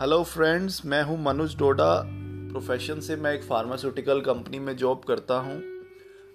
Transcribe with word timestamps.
Hello 0.00 0.22
friends 0.22 0.84
मैं 0.86 1.02
हूँ 1.02 1.18
मनुज 1.22 1.56
डोडा। 1.56 2.02
Profession 2.04 3.00
से 3.00 3.14
मैं 3.16 3.32
एक 3.32 3.42
फार्मास्यूटिकल 3.42 4.20
कंपनी 4.20 4.58
में 4.58 4.76
जॉब 4.76 5.04
करता 5.04 5.34
हूँ। 5.34 5.62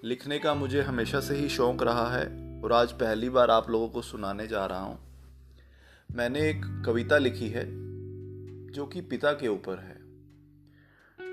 लिखने 0.04 0.40
का 0.40 0.54
मुझे 0.54 0.82
हमेशा 0.82 1.20
से 1.20 1.36
ही 1.36 1.50
शौक़ 1.50 1.84
रहा 1.84 2.08
है 2.18 2.26
और 2.64 2.74
आज 2.74 2.92
पहली 2.92 3.30
बार 3.30 3.52
आप 3.52 3.70
लोगों 3.70 3.90
को 3.90 4.02
सुनाने 4.02 4.48
जा 4.48 4.66
रहा 4.66 4.80
हूँ। 4.80 4.98
मैंने 6.16 6.40
एक 6.40 6.84
कविता 6.86 7.18
लिखी 7.18 7.50
है, 7.50 7.66
जो 8.72 8.86
कि 8.86 9.02
पिता 9.02 9.34
के 9.34 9.48
ऊपर 9.48 9.78
है। 9.78 10.00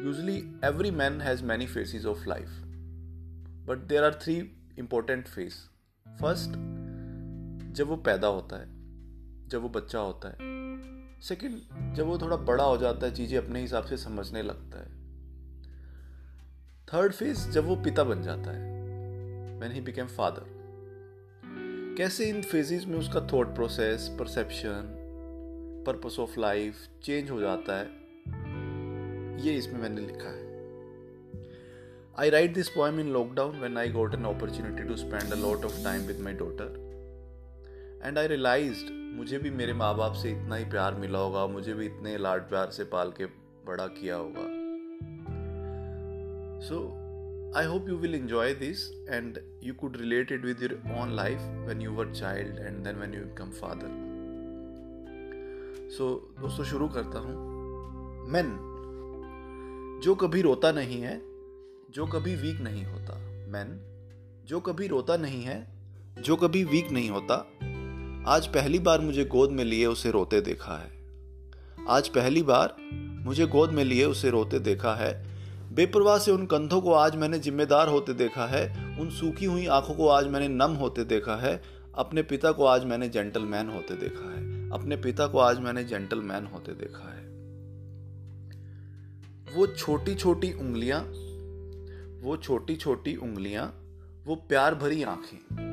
Usually 0.05 0.37
every 0.65 0.91
man 0.91 1.21
has 1.21 1.45
many 1.45 1.67
faces 1.67 2.07
of 2.07 2.29
life 2.29 2.49
but 3.69 3.89
there 3.89 4.05
are 4.05 4.15
three 4.15 4.37
important 4.79 5.29
face 5.29 5.71
first 6.07 6.51
जब 7.73 7.89
वो 7.89 7.97
पैदा 7.97 8.29
होता 8.29 8.61
है, 8.61 8.69
जब 9.49 9.63
वो 9.63 9.69
बच्चा 9.69 9.99
होता 9.99 10.29
है। 10.29 10.57
सेकंड, 11.23 11.95
जब 11.97 12.07
वो 12.07 12.19
थोड़ा 12.19 12.37
बड़ा 12.37 12.65
हो 12.65 12.77
जाता 12.77 13.07
है, 13.07 13.15
चीज़ें 13.15 13.39
अपने 13.39 13.61
हिसाब 13.61 13.85
से 13.85 13.97
समझने 13.97 14.43
लगता 14.43 14.79
है। 14.79 14.97
थर्ड 16.89 17.13
फ़ेज़ 17.13 17.49
जब 17.51 17.67
वो 17.67 17.77
पिता 17.77 18.05
बन 18.05 18.23
जाता 18.23 18.51
है। 18.51 18.77
मैन 19.61 19.73
ही 19.73 19.81
बिकेम 19.81 20.07
फादर 20.07 20.57
कैसे 21.99 22.29
इन 22.29 22.43
फेजेस 22.43 22.85
में 22.87 22.99
उसका 22.99 23.21
thought 23.33 23.55
process 23.55 24.09
perception 24.19 24.95
purpose 25.87 26.19
of 26.21 26.39
life 26.41 26.87
change 27.03 27.31
हो 27.31 27.41
जाता 27.41 27.79
है, 27.79 27.87
ये 29.45 29.55
इसमें 29.55 29.81
मैंने 29.81 30.01
लिखा 30.01 30.29
है। 30.29 30.47
I 32.19 32.31
write 32.31 32.55
this 32.55 32.69
poem 32.69 33.01
in 33.01 33.13
lockdown 33.13 33.59
when 33.59 33.79
I 33.79 33.91
got 33.91 34.15
an 34.15 34.25
opportunity 34.25 34.89
to 34.89 34.97
spend 34.97 35.33
a 35.33 35.37
lot 35.37 35.65
of 35.65 35.83
time 35.85 36.03
with 36.03 36.21
my 36.21 36.35
daughter 36.35 38.01
and 38.05 38.19
I 38.19 38.27
realised 38.27 38.98
मुझे 39.17 39.39
भी 39.39 39.51
मेरे 39.51 39.73
माँ 39.73 39.95
बाप 39.97 40.13
से 40.13 40.31
इतना 40.31 40.57
ही 40.57 40.65
प्यार 40.65 40.95
मिला 40.95 41.19
होगा, 41.19 41.47
मुझे 41.47 41.75
भी 41.75 41.87
इतने 41.87 42.17
लाड 42.19 42.49
प्यार 42.49 42.71
से 42.71 42.85
पाल 42.85 43.11
के 43.11 43.27
बड़ा 43.67 43.87
किया 43.87 44.17
होगा। 44.17 44.43
So 46.69 46.79
I 47.57 47.67
hope 47.67 47.89
you 47.89 47.97
will 47.97 48.15
enjoy 48.15 48.55
this 48.55 48.89
and 49.11 49.39
you 49.65 49.75
could 49.75 49.97
relate 49.97 50.33
it 50.33 50.45
with 50.45 50.63
your 50.63 50.75
own 51.01 51.15
life 51.17 51.41
when 51.69 51.83
you 51.83 51.93
were 51.93 52.13
child 52.15 52.59
and 52.59 52.83
then 52.85 52.97
when 52.97 53.15
you 53.15 53.21
become 53.21 53.51
father 53.51 54.07
so 55.91 56.09
दोस्तों, 56.41 56.65
शुरू 56.65 56.89
करता 56.89 57.19
हूँ। 57.19 57.35
मैन 58.31 58.49
जो 60.05 60.15
कभी 60.15 60.43
रोता 60.43 60.73
नहीं 60.73 61.01
है, 61.03 61.21
जो 61.91 62.07
कभी 62.07 62.35
वीक 62.37 62.61
नहीं 62.61 62.85
होता। 62.85 63.17
मैन 63.53 63.79
जो 64.47 64.61
कभी 64.61 64.87
रोता 64.87 65.17
नहीं 65.17 65.43
है, 65.43 65.57
जो 66.19 66.37
कभी 66.37 66.63
वीक 66.65 66.91
नहीं 66.91 67.11
होता 67.11 67.37
आज 68.29 68.47
पहली 68.47 68.79
बार 68.79 69.01
मुझे 69.01 69.25
गोद 69.25 69.51
में 69.51 69.65
लिए 69.65 69.87
उसे 69.87 70.11
रोते 70.11 70.41
देखा 70.41 70.79
है। 70.79 70.91
आज 71.89 72.09
पहली 72.09 72.43
बार 72.43 72.77
मुझे 73.25 73.47
गोद 73.47 73.71
में 73.71 73.85
लिए 73.85 74.05
उसे 74.05 74.31
रोते 74.31 74.59
देखा 74.59 74.95
है। 74.95 75.27
बेपरवाह 75.75 76.19
से 76.19 76.31
उन 76.31 76.47
कंधों 76.47 76.81
को 76.81 76.93
आज 76.93 77.17
मैंने 77.17 77.39
जिम्मेदार 77.39 77.89
होते 77.89 78.13
देखा 78.13 78.47
है। 78.47 78.97
उन 79.01 79.11
सूखी 79.11 79.45
हुई 79.45 79.67
आँखों 79.67 79.95
को 79.95 80.09
आज 80.09 80.27
मैंने 80.27 80.49
नम 80.49 80.71
होते 80.71 81.05
देखा 81.05 81.37
है। 81.37 81.63
अपने 81.95 82.23
पिता 82.23 82.53
को 82.53 82.65
आज 82.65 82.85
मैंने 82.85 83.09
जेंटलमैन 83.09 83.69
होते 83.69 83.95
देखा 83.95 84.33
है। 84.33 84.71
अपने 84.71 84.97
पिता 84.97 85.27
को 85.27 85.39
आज 85.39 85.61
मैंने 85.61 85.85
जेंटलमैन 85.85 86.47
होते 86.47 86.73
देखा 86.73 87.15
है। 87.15 87.25
वो 89.57 89.67
छोटी 89.67 90.15
छोटी 90.15 90.53
उंगलियाँ, 90.53 91.01
वो 92.23 92.37
छोटी 92.37 92.77
छोटी 92.77 93.17
उंगलियाँ, 93.17 93.83
वो 94.27 94.35
प्यार 94.35 94.75
भरी 94.75 95.03
आँखें 95.03 95.68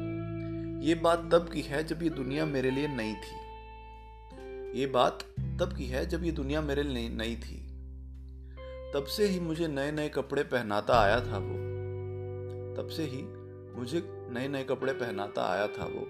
ये 0.85 0.95
बात 0.95 1.29
तब 1.31 1.49
की 1.53 1.61
है 1.61 1.83
जब 1.83 2.03
ये 2.03 2.09
दुनिया 2.09 2.45
मेरे 2.45 2.71
लिए 2.71 2.87
नई 2.87 3.13
थी। 3.13 4.79
ये 4.79 4.87
बात 4.87 5.23
तब 5.39 5.73
की 5.77 5.85
है 5.85 6.05
जब 6.05 6.23
ये 6.23 6.31
दुनिया 6.31 6.61
मेरे 6.61 6.83
लिए 6.83 7.09
नई 7.09 7.35
थी। 7.35 7.67
तब 8.93 9.05
से 9.07 9.27
ही 9.27 9.39
मुझे 9.39 9.67
नए 9.67 9.91
नए 9.91 10.09
कपड़े 10.09 10.43
पहनाता 10.43 10.99
आया 10.99 11.19
था 11.19 11.37
वो। 11.37 11.55
तब 12.75 12.89
से 12.89 13.03
ही 13.03 13.23
मुझे 13.79 14.03
नए 14.31 14.47
नए 14.47 14.63
कपड़े 14.63 14.93
पहनाता 14.93 15.45
आया 15.45 15.67
था 15.67 15.85
वो। 15.85 16.07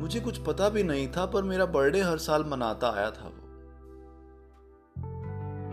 मुझे 0.00 0.20
कुछ 0.20 0.38
पता 0.38 0.68
भी 0.68 0.82
नहीं 0.82 1.08
था, 1.08 1.26
पर 1.26 1.42
मेरा 1.42 1.66
बर्थडे 1.66 2.00
हर 2.00 2.18
साल 2.18 2.44
मनाता 2.44 2.90
आया 2.90 3.10
था 3.10 3.28
वो। 3.28 3.48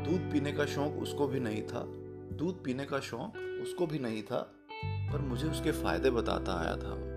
दूध 0.03 0.31
पीने 0.31 0.51
का 0.51 0.65
शौक 0.65 0.93
उसको 0.93 1.27
भी 1.27 1.39
नहीं 1.39 1.61
था। 1.61 1.83
दूध 2.35 2.63
पीने 2.63 2.85
का 2.85 2.99
शौक 2.99 3.59
उसको 3.61 3.87
भी 3.87 3.99
नहीं 3.99 4.23
था, 4.23 4.51
पर 4.85 5.21
मुझे 5.21 5.47
उसके 5.47 5.71
फ़ायदे 5.71 6.09
बताता 6.09 6.53
आया 6.53 6.77
था 6.77 6.93
वो। 6.93 7.14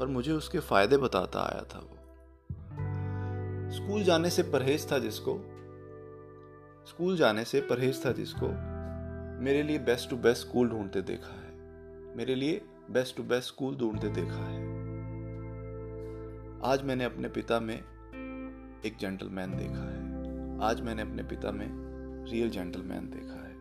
पर 0.00 0.06
मुझे 0.06 0.32
उसके 0.32 0.58
फ़ायदे 0.58 0.96
बताता 0.96 1.40
आया 1.40 1.62
था 1.74 1.78
वो। 1.78 1.96
स्कूल 3.72 4.02
जाने 4.02 4.30
से 4.30 4.42
परहेज 4.42 4.92
था 4.92 4.98
जिसको, 4.98 5.52
स्कूल 6.88 7.16
जाने 7.16 7.44
से 7.44 7.60
परहेज 7.60 8.06
था 8.06 8.12
जिसको 8.12 8.48
मेरे 9.42 9.62
लिए 9.62 9.78
बेस्ट 9.78 10.10
टू 10.10 10.16
बेस्ट 10.16 10.46
स्कूल 10.46 10.68
ढूंढते 10.68 11.02
देखा 11.02 11.34
है। 11.34 11.46
मेरे 12.16 12.34
लिए 12.34 12.64
बेस्ट 12.90 13.16
टू 13.16 13.22
बेस्ट 13.22 13.48
स्कूल 13.48 13.76
ढूंढते 13.76 14.08
देखा 14.08 14.46
है। 14.46 14.60
आज 16.72 16.82
मैंने 16.82 17.04
अपने 17.04 17.28
पिता 17.28 17.60
में 17.60 17.78
एक 18.86 18.96
जेंटलमैन 19.00 19.56
देखा 19.56 19.90
है। 19.90 20.06
आज 20.70 20.80
मैंने 20.80 21.02
अपने 21.02 21.22
पिता 21.22 21.50
में 21.50 21.68
रियल 22.30 22.50
जेंटलमैन 22.50 23.10
देखा 23.10 23.46
है। 23.46 23.56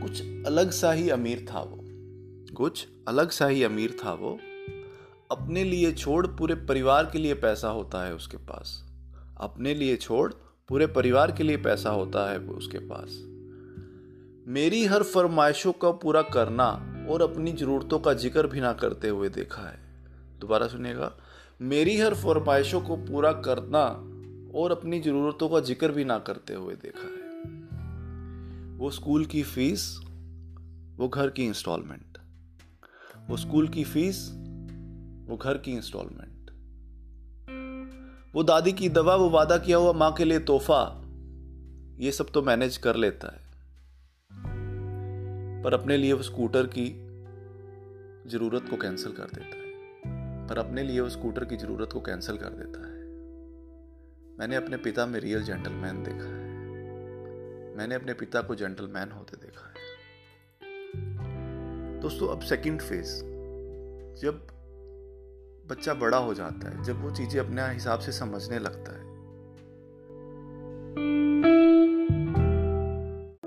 कुछ 0.00 0.22
अलग 0.22 0.70
सा 0.70 0.92
ही 0.92 1.10
अमीर 1.10 1.46
था 1.54 1.60
वो। 1.60 1.78
कुछ 2.54 2.88
अलग 3.08 3.30
सा 3.30 3.46
ही 3.46 3.62
अमीर 3.62 3.96
था 4.04 4.12
वो। 4.12 4.38
अपने 5.32 5.64
लिए 5.64 5.92
छोड़ 5.92 6.26
पूरे 6.26 6.54
परिवार 6.54 7.10
के 7.12 7.18
लिए 7.18 7.34
पैसा 7.34 7.68
होता 7.68 8.04
है 8.06 8.14
उसके 8.14 8.36
पास। 8.36 8.84
अपने 9.40 9.74
लिए 9.74 9.96
छोड़ 9.96 10.32
पूरे 10.68 10.86
परिवार 10.86 11.32
के 11.32 11.44
लिए 11.44 11.56
पैसा 11.56 11.90
होता 11.90 12.30
है 12.30 12.38
उसके 12.38 12.78
पास। 12.78 13.16
मेरी 14.48 14.84
हर 14.84 15.02
फरमाइशों 15.02 15.72
का 15.72 15.90
पूरा 15.90 16.22
करना 16.22 16.68
और 17.10 17.22
अपनी 17.22 17.52
ज़रूरतों 17.52 17.98
का 17.98 18.14
ज़िक्र 18.14 18.46
भी 18.46 18.60
ना 18.60 18.72
करते 18.72 19.08
हुए 19.08 19.28
देखा 19.28 19.62
है। 19.62 19.78
दोबारा 20.40 20.66
सुनिएगा। 20.66 21.12
मेरी 21.60 21.98
हर 22.00 22.14
फरमाइशों 22.14 22.80
को 22.80 22.96
पूरा 22.96 23.32
करना 23.32 23.84
और 24.58 24.72
अपनी 24.72 25.00
ज़रूरतों 25.00 25.48
का 25.48 25.60
ज़िक्र 25.60 25.92
भी 25.92 26.04
ना 26.04 26.18
करते 26.18 26.54
हुए 26.54 26.74
देखा 26.74 27.08
है। 27.08 27.34
वो 28.78 28.90
स्कूल 28.90 29.24
की 29.24 29.42
फ़ीस, 29.42 30.00
वो 30.96 31.08
घर 31.08 31.30
की 31.30 31.44
इंस्टॉलमेंट। 31.44 32.18
वो 33.30 33.36
स्कूल 33.36 33.68
की 33.68 33.84
फ़ीस 33.84 34.30
वो 35.26 35.36
घर 35.36 35.58
की 35.58 35.72
इंस्टॉलमेंट 35.72 36.36
वो 38.34 38.42
दादी 38.42 38.72
की 38.72 38.88
दवा, 38.88 39.16
वो 39.16 39.30
वादा 39.30 39.58
किया 39.58 39.76
हुआ 39.76 39.92
माँ 39.92 40.12
के 40.12 40.24
लिए 40.24 40.38
तोहफा, 40.38 41.02
ये 41.98 42.12
सब 42.12 42.30
तो 42.30 42.42
मैनेज 42.42 42.76
कर 42.76 42.96
लेता 42.96 43.34
है। 43.34 43.46
पर 45.62 45.74
अपने 45.74 45.96
लिए 45.96 46.12
वो 46.12 46.22
स्कूटर 46.22 46.66
की 46.66 47.06
ज़रूरत 48.30 48.62
को 48.70 48.76
कैंसिल 48.76 49.12
कर 49.12 49.24
देता 49.24 49.56
है। 49.56 49.66
पर 50.46 50.58
अपने 50.58 50.82
लिए 50.82 51.00
वो 51.00 51.08
स्कूटर 51.08 51.44
की 51.44 51.56
ज़रूरत 51.56 51.92
को 51.92 52.00
कैंसिल 52.00 52.36
कर 52.36 52.48
देता 52.48 52.86
है। 52.86 53.06
मैंने 54.38 54.56
अपने 54.56 54.76
पिता 54.76 55.06
में 55.06 55.20
रियल 55.20 55.42
जेंटलमैन 55.42 56.02
देखा 56.02 56.26
है। 56.26 56.46
मैंने 57.76 57.94
अपने 57.94 58.14
पिता 58.14 58.42
को 58.42 58.54
जेंटलमैन 58.54 59.10
होते 59.10 59.36
देखा 59.36 59.68
है। 59.68 59.86
दोस्तों, 62.00 62.28
अब 62.28 62.40
सेकंड 62.40 62.82
फ़ेज़ 62.82 63.22
जब 64.20 64.55
बच्चा 65.70 65.94
बड़ा 65.94 66.18
हो 66.18 66.34
जाता 66.34 66.68
है, 66.68 66.82
जब 66.82 67.04
वो 67.04 67.10
चीज़ें 67.10 67.40
अपने 67.40 67.62
हिसाब 67.62 67.98
से 67.98 68.12
समझने 68.12 68.58
लगता 68.58 68.92
है। 68.92 69.06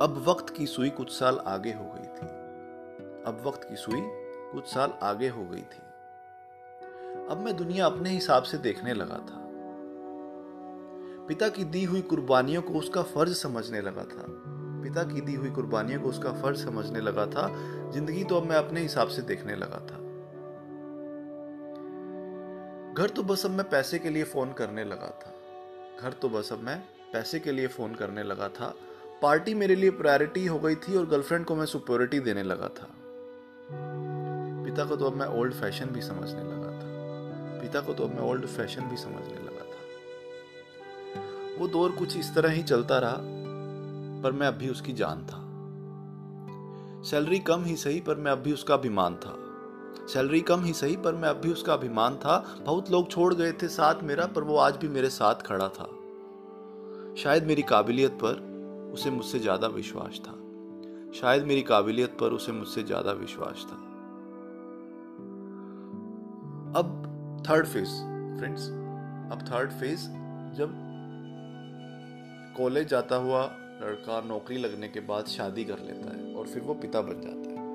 अब 0.02 0.26
वक्त 0.28 0.54
की 0.58 0.66
सुई 0.66 0.90
कुछ 0.90 1.12
साल 1.12 1.38
आगे 1.38 1.72
हो 1.74 1.84
गई 1.84 2.04
थी। 2.04 2.28
अब 3.24 3.44
वक्त 3.48 3.70
की 3.70 3.76
सुई 3.76 4.02
कुछ 4.52 4.66
साल 4.66 4.94
आगे 5.04 5.30
हो 5.30 5.46
गई 5.46 5.62
थी। 5.62 5.82
अब 7.30 7.42
मैं 7.46 7.58
दुनिया 7.58 7.86
अपने 7.86 8.10
हिसाब 8.10 8.44
से 8.44 8.58
देखने 8.58 8.94
लगा 8.94 9.18
था। 9.18 9.46
पिता 11.28 11.50
की 11.50 11.64
दी 11.64 11.84
हुई 11.84 12.02
कुर्बानियों 12.02 12.62
को 12.62 12.74
उसका 12.74 13.04
फ़र्ज़ 13.04 13.34
समझने 13.34 13.82
लगा 13.82 14.04
था। 14.04 14.26
पिता 14.84 15.04
की 15.04 15.22
दी 15.22 15.34
हुई 15.34 15.50
कुर्बानियों 15.50 16.02
को 16.02 16.10
उसका 16.10 16.32
फ़र्ज़ 16.32 16.66
समझने 16.66 17.02
लगा 17.02 17.26
था। 17.26 17.48
ज़िंदगी 17.92 18.24
तो 18.24 18.38
अब 18.38 18.44
मैं 18.44 18.56
अपने 18.56 18.82
हिसाब 18.82 19.08
से 19.08 19.22
देखने 19.22 19.56
लगा 19.56 19.78
था। 19.78 20.09
घर 23.00 23.10
तो 23.10 23.24
बस 23.24 23.46
अब 23.46 23.52
मैं 23.52 23.70
पैसे 23.70 24.00
के 24.00 24.10
लिए 24.10 24.24
फ़ोन 24.24 24.54
करने 24.54 24.84
लगा 24.84 25.08
था। 25.08 25.34
घर 26.02 26.14
तो 26.14 26.30
बस 26.30 26.54
अब 26.54 26.60
मैं 26.60 26.84
पैसे 27.14 27.40
के 27.40 27.52
लिए 27.52 27.68
फ़ोन 27.68 27.96
करने 27.96 28.24
लगा 28.24 28.50
था। 28.50 28.76
पार्टी 29.22 29.54
मेरे 29.54 29.76
लिए 29.76 29.90
प्रायोरिटी 29.90 30.46
हो 30.46 30.60
गई 30.60 30.76
थी 30.76 30.98
और 30.98 31.06
गर्लफ्रेंड 31.06 31.46
को 31.46 31.56
मैं 31.56 31.66
सुप्योरिटी 31.66 32.20
देने 32.20 32.44
लगा 32.44 32.68
था। 32.68 32.88
पिता 34.66 34.86
को 34.86 34.96
तो 34.96 35.06
अब 35.06 35.16
मैं 35.16 35.28
ओल्ड 35.28 35.54
फ़ैशन 35.54 35.86
भी 35.86 36.02
समझने 36.02 36.44
लगा 36.44 36.72
था। 36.72 37.62
पिता 37.62 37.82
को 37.82 37.94
तो 37.94 38.04
अब 38.04 38.10
मैं 38.10 38.22
ओल्ड 38.22 38.46
फ़ैशन 38.46 38.82
भी 38.82 38.98
समझने 38.98 39.36
लगा 39.36 39.64
था। 39.64 39.82
वो 41.60 41.68
दौर 41.68 41.92
कुछ 41.92 42.18
इस 42.18 42.36
तरह 42.36 42.50
ही 42.50 42.64
चलता 42.64 43.00
रहा, 43.00 43.18
पर 44.24 44.32
मैं 44.32 44.48
अभी 44.48 44.70
उसकी 44.70 44.94
जान 44.94 45.26
था। 45.26 45.46
सैलरी 47.10 47.40
कम 47.40 47.64
ही 47.64 47.76
सही, 47.76 48.02
पर 48.02 48.16
मैं 48.16 48.32
अभी 48.32 48.54
उसका 48.54 48.74
अभिमान 48.74 49.16
था। 49.16 49.49
सैलरी 50.10 50.40
कम 50.42 50.64
ही 50.64 50.74
सही, 50.74 50.96
पर 50.96 51.14
मैं 51.14 51.30
अब 51.30 51.36
भी 51.36 51.52
उसका 51.52 51.74
अभिमान 51.74 52.16
था। 52.16 52.38
बहुत 52.66 52.92
लोग 52.92 53.10
छोड़ 53.12 53.34
गए 53.34 53.52
थे 53.54 53.68
साथ 53.68 54.04
मेरा, 54.04 54.26
पर 54.26 54.44
वो 54.44 54.58
आज 54.58 54.78
भी 54.78 54.88
मेरे 54.88 55.10
साथ 55.10 55.42
खड़ा 55.46 55.68
था। 55.70 55.90
शायद 57.18 57.44
मेरी 57.44 57.62
काबिलियत 57.62 58.12
पर 58.24 58.48
उसे 58.94 59.10
मुझसे 59.10 59.40
ज़्यादा 59.40 59.68
विश्वास 59.68 60.20
था। 60.20 60.34
शायद 61.14 61.46
मेरी 61.46 61.62
काबिलियत 61.62 62.18
पर 62.20 62.32
उसे 62.32 62.52
मुझसे 62.52 62.84
ज़्यादा 62.84 63.12
विश्वास 63.12 63.66
था। 63.66 63.76
अब 66.80 67.44
थर्ड 67.50 67.68
फ़ेज़ 67.68 67.90
फ्रेंड्स 68.40 68.68
अब 69.32 69.46
थर्ड 69.48 69.72
फ़ेज़ 69.72 70.08
जब 70.58 70.74
कॉलेज 72.58 72.88
जाता 72.88 73.16
हुआ 73.16 73.44
लड़का 73.82 74.22
नौकरी 74.28 74.58
लगने 74.58 74.88
के 74.88 75.00
बाद 75.00 75.26
शादी 75.28 75.64
कर 75.64 75.80
लेता 75.80 76.16
है 76.18 76.34
और 76.34 76.48
फिर 76.48 76.64
वो 76.64 76.74
पिता 76.74 77.02
बन 77.02 77.22
जाता 77.22 77.50
है। 77.50 77.68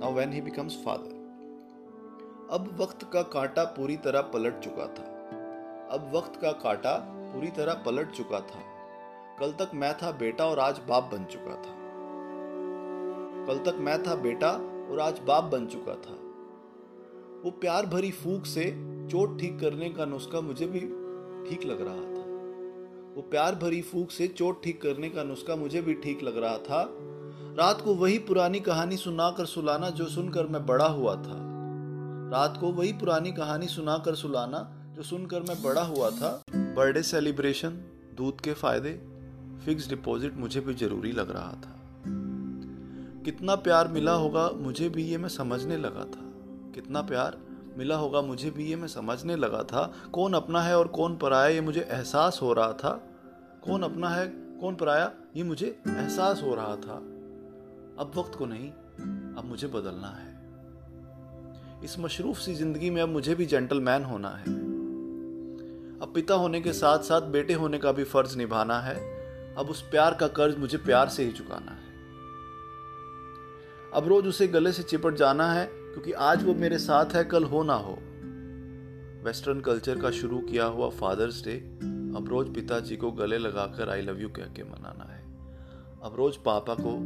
Now 0.00 0.14
when 0.14 0.32
he 0.32 0.40
becomes 0.40 0.76
father 0.84 1.17
अब 2.50 2.76
वक्त 2.80 3.10
का 3.12 3.22
कांटा 3.22 3.64
पूरी 3.64 3.96
तरह 3.96 4.20
पलट 4.20 4.60
चुका 4.60 4.86
था। 4.86 5.02
अब 5.90 6.10
वक्त 6.14 6.40
का 6.40 6.52
कांटा 6.52 6.92
पूरी 7.06 7.48
तरह 7.48 7.74
पलट 7.74 8.10
चुका 8.10 8.40
था। 8.40 8.60
कल 9.40 9.52
तक 9.52 9.70
मैं 9.74 9.92
था 9.98 10.10
बेटा 10.10 10.44
और 10.44 10.58
आज 10.58 10.80
बाप 10.88 11.10
बन 11.12 11.24
चुका 11.24 11.54
था। 11.54 11.74
कल 13.46 13.58
तक 13.70 13.78
मैं 13.78 14.02
था 14.02 14.14
बेटा 14.14 14.50
और 14.92 15.00
आज 15.00 15.18
बाप 15.18 15.44
बन 15.44 15.66
चुका 15.66 15.94
था। 15.94 16.12
वो 17.44 17.50
प्यार 17.50 17.86
भरी 17.86 18.10
फूक 18.10 18.46
से 18.46 18.64
चोट 19.10 19.38
ठीक 19.40 19.60
करने 19.60 19.90
का 19.90 20.04
नुस्खा 20.04 20.40
मुझे 20.40 20.66
भी 20.66 20.80
ठीक 21.50 21.64
लग 21.64 21.82
रहा 21.82 21.94
था। 21.94 22.24
वो 23.16 23.22
प्यार 23.30 23.54
भरी 23.54 23.82
फूक 23.82 24.10
से 24.10 24.28
चोट 24.28 24.62
ठीक 24.62 24.82
करने 24.82 25.08
का 25.10 25.22
नुस्खा 25.22 25.56
मुझे 25.56 25.82
भी 25.82 25.94
ठीक 25.94 26.22
लग 26.22 26.38
रहा 26.38 26.58
था। 26.58 26.88
रात 27.58 27.80
को 27.80 27.94
वही 27.94 28.18
पुरानी 28.18 28.60
कहानी 28.60 28.96
सुनाकर 28.96 29.44
सुलाना 29.44 29.90
जो 29.90 30.04
सुनकर 30.06 30.46
मैं 30.46 30.66
बड़ा 30.66 30.86
हुआ 30.86 31.14
था। 31.14 31.47
रात 32.28 32.56
को 32.60 32.72
वही 32.72 32.92
पुरानी 32.92 33.32
कहानी 33.32 33.66
सुनाकर 33.66 34.14
सुलाना, 34.14 34.58
जो 34.96 35.02
सुनकर 35.02 35.40
मैं 35.40 35.62
बड़ा 35.62 35.82
हुआ 35.82 36.10
था। 36.10 36.42
बर्थडे 36.54 37.02
सेलिब्रेशन, 37.02 37.68
दूध 38.16 38.40
के 38.40 38.52
फ़ायदे, 38.52 38.92
फिक्स 39.64 39.88
डिपॉजिट 39.88 40.36
मुझे 40.36 40.60
भी 40.60 40.74
ज़रूरी 40.74 41.12
लग 41.12 41.30
रहा 41.30 41.52
था। 41.52 41.74
कितना 43.24 43.54
प्यार 43.54 43.88
मिला 43.88 44.12
होगा 44.12 44.50
मुझे 44.50 44.88
भी 44.88 45.04
ये 45.04 45.18
मैं 45.18 45.28
समझने 45.28 45.76
लगा 45.76 46.04
था। 46.04 46.20
कितना 46.74 47.02
प्यार 47.02 47.38
मिला 47.78 47.96
होगा 47.96 48.22
मुझे 48.22 48.50
भी 48.50 48.66
ये 48.66 48.76
मैं 48.76 48.88
समझने 48.88 49.36
लगा 49.36 49.62
था। 49.62 49.92
कौन 50.12 50.32
अपना 50.32 50.62
है 50.62 50.78
और 50.78 50.88
कौन 50.88 51.16
पराया 51.16 51.46
ये 51.46 51.60
मुझे 51.60 51.80
एहसास 51.80 52.38
हो 52.42 52.52
रहा 52.52 52.72
था। 52.72 52.90
कौन 53.64 53.82
अपना 53.82 54.08
है, 54.08 54.26
कौन 54.60 54.74
पराया 54.74 55.12
ये 55.36 55.42
मुझे 55.42 55.66
एहसास 55.88 56.42
हो 56.42 56.54
रहा 56.54 56.76
था। 56.76 56.96
अब 57.98 58.12
वक्त 58.16 58.38
को 58.38 58.46
नहीं, 58.46 58.70
अब 59.34 59.42
मुझे 59.44 59.66
बदलना 59.66 60.08
है। 60.08 60.27
इस 61.84 61.98
मशरूफ 61.98 62.38
सी 62.38 62.54
ज़िंदगी 62.54 62.90
में 62.90 63.02
अब 63.02 63.08
मुझे 63.08 63.34
भी 63.34 63.46
जेंटलमैन 63.46 64.04
होना 64.04 64.28
है। 64.28 64.52
अब 66.00 66.12
पिता 66.14 66.34
होने 66.34 66.60
के 66.60 66.72
साथ 66.72 66.98
साथ 66.98 67.20
बेटे 67.20 67.54
होने 67.54 67.78
का 67.78 67.92
भी 67.92 68.04
फ़र्ज़ 68.04 68.36
निभाना 68.38 68.80
है। 68.80 68.96
अब 69.54 69.70
उस 69.70 69.82
प्यार 69.82 70.14
का 70.14 70.28
कर्ज 70.28 70.58
मुझे 70.58 70.78
प्यार 70.78 71.08
से 71.08 71.24
ही 71.24 71.32
चुकाना 71.32 71.72
है। 71.72 71.86
अब 73.94 74.08
रोज 74.08 74.26
उसे 74.26 74.46
गले 74.46 74.72
से 74.72 74.82
चिपट 74.82 75.14
जाना 75.14 75.52
है, 75.52 75.66
क्योंकि 75.66 76.12
आज 76.12 76.44
वो 76.44 76.54
मेरे 76.54 76.78
साथ 76.78 77.14
है, 77.14 77.24
कल 77.24 77.44
हो 77.44 77.62
ना 77.62 77.74
हो। 77.74 77.98
वेस्टर्न 79.24 79.60
कल्चर 79.60 79.98
का 79.98 80.10
शुरू 80.10 80.38
किया 80.38 80.64
हुआ 80.64 80.88
फादर्स 80.90 81.44
डे, 81.44 81.56
अब 82.16 82.26
रोज 82.28 82.54
पिताजी 82.54 82.96
को 82.96 83.12
गले 83.12 83.38
लगाकर 83.38 83.90
आई 83.90 84.02
लव 84.02 84.20
यू 84.20 84.28
कह 84.28 84.42
के 84.42 84.62
मनाना 84.62 85.12
है। 85.12 85.22
अब 86.02 86.14
रोज 86.16 86.36
पापा 86.36 86.74
को 86.74 86.96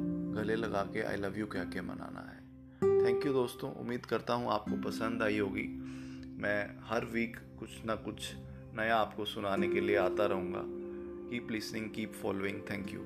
गले 0.41 0.57
लगा 0.57 0.83
के 0.83 1.03
आई 1.03 1.17
लव 1.17 1.39
यू 1.39 1.47
कह 1.47 1.65
के 1.65 1.81
मनाना 1.81 2.31
है। 2.31 2.42
थैंक 3.03 3.27
यू 3.27 3.33
दोस्तों. 3.33 3.73
उम्मीद 3.73 4.07
करता 4.07 4.35
हूँ 4.35 4.51
आपको 4.51 4.77
पसंद 4.77 5.23
आई 5.23 5.39
होगी. 5.39 5.63
मैं 6.43 6.81
हर 6.83 7.05
वीक 7.05 7.37
कुछ 7.59 7.85
ना 7.85 7.95
कुछ 7.95 8.33
नया 8.77 8.97
आपको 8.97 9.25
सुनाने 9.25 9.69
के 9.69 9.81
लिए 9.81 9.97
आता 9.97 10.27
रहूँगा. 10.27 10.63
Keep 11.31 11.51
listening 11.51 11.91
keep 11.91 12.13
following 12.13 12.61
thank 12.71 12.93
you 12.95 13.01